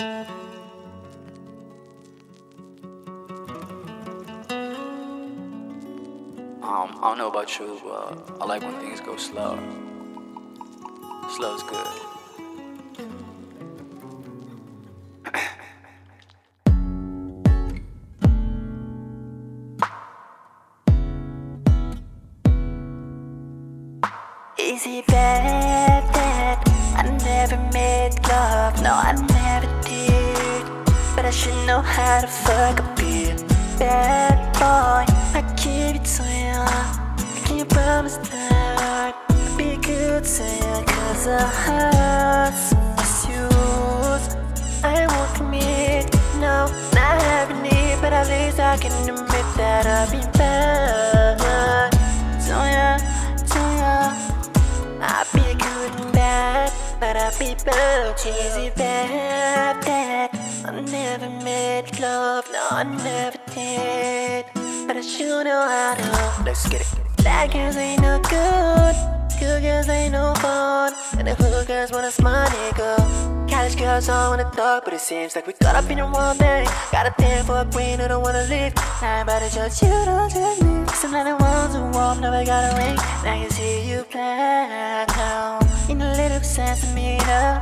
[0.00, 0.08] Um,
[6.62, 9.58] I don't know about you, but I like when things go slow.
[11.36, 11.86] Slow's good.
[24.58, 29.59] Easy bad that I never made love, no I never
[31.30, 33.48] I should know how to fuck a bitch.
[33.78, 35.06] Bad boy,
[35.38, 39.14] I give it to you I can promise that.
[39.30, 42.54] I'll be good to you Cause I heart
[42.98, 44.34] issues.
[44.82, 46.66] I won't commit, no,
[46.98, 48.00] not having it.
[48.02, 51.94] But at least I can admit that I've been bad.
[52.42, 52.96] So yeah,
[53.36, 54.18] so yeah
[55.00, 59.29] I be good and bad, but I be both cheesy bad, bad.
[60.70, 64.46] I never made love, no, I never did.
[64.86, 66.44] But I sure know how to.
[66.44, 66.86] Let's get it.
[67.24, 68.94] Bad girls ain't no good,
[69.40, 70.92] good girls ain't no fun.
[71.18, 73.50] And the hood girls want a smart nigga.
[73.50, 76.36] College girls all wanna talk, but it seems like we got up in the wrong
[76.36, 76.64] thing.
[76.92, 78.72] Got a thing for a queen who don't wanna leave.
[79.02, 80.86] Now I'm to judge you, don't judge me.
[80.94, 82.96] Some like the ones who warm, never got a ring.
[83.24, 85.58] Now you see you plan now.
[85.88, 87.60] In a little centimeter.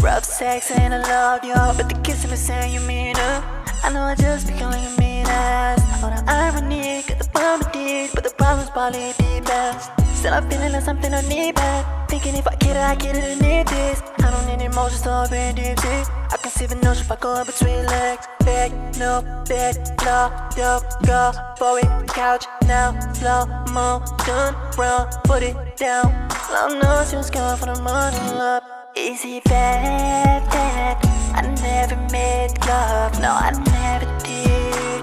[0.00, 3.42] Rough sex and I love you, but the kissing is saying you mean it.
[3.82, 5.80] I know I just be calling you mean ass.
[6.02, 9.90] All the irony, got the bomb did, but the problem's probably the best.
[10.18, 12.08] Still I'm feeling like something I need back.
[12.08, 14.02] Thinking if I get it, I get it, I need this.
[14.18, 16.04] I don't need emotions to be deep sea.
[16.32, 18.26] I can see the notion if I go in between legs.
[18.44, 22.08] Beg, no, bed, no, yo, go for it.
[22.08, 26.12] Couch now, slow motion, run, put it down.
[26.52, 28.73] Long nose, just going for the money, love.
[28.96, 31.04] Easy bad, bad.
[31.34, 35.02] I never made love, no, I never did.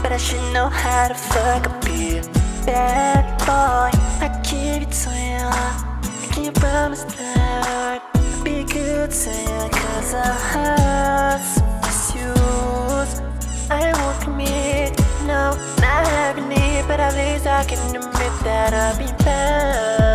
[0.00, 2.32] But I should know how to fuck a bitch.
[2.64, 3.90] Bad boy,
[4.24, 5.42] I keep it you.
[5.42, 13.20] I can't promise that I'll be good to you, cause I have some issues.
[13.68, 15.50] I won't commit, no,
[15.80, 20.11] not having it, but at least I can admit that I've been bad.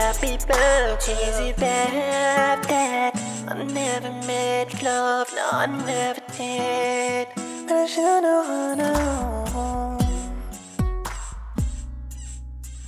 [0.00, 3.14] I be both cheesy bad, bad.
[3.48, 7.28] I never made love, no, I never did.
[7.66, 9.98] But I should know, I know.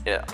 [0.06, 0.24] Yeah.